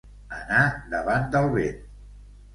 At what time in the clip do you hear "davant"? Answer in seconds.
0.95-1.29